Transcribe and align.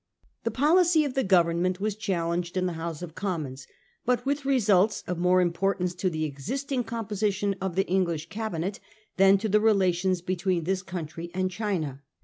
The 0.45 0.49
policy 0.49 1.05
of 1.05 1.13
the 1.13 1.23
Government 1.23 1.79
was 1.79 1.95
challenged 1.95 2.57
in 2.57 2.65
the 2.65 2.73
House 2.73 3.03
of 3.03 3.13
Commons, 3.13 3.67
but 4.03 4.25
with 4.25 4.45
results 4.45 5.03
of 5.05 5.19
more 5.19 5.41
im 5.41 5.53
portance 5.53 5.95
to 5.99 6.09
the 6.09 6.25
existing 6.25 6.85
composition 6.85 7.55
of 7.61 7.75
the 7.75 7.85
English 7.85 8.27
Cabinet 8.29 8.79
than 9.17 9.37
to 9.37 9.47
the 9.47 9.61
relations 9.61 10.21
between 10.23 10.63
this 10.63 10.81
country 10.81 11.29
and 11.35 11.51
China. 11.51 12.01